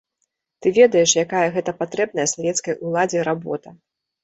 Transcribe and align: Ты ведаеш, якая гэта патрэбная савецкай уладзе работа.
Ты 0.65 0.71
ведаеш, 0.77 1.11
якая 1.25 1.43
гэта 1.59 1.75
патрэбная 1.83 2.27
савецкай 2.33 2.73
уладзе 2.91 3.19
работа. 3.31 3.79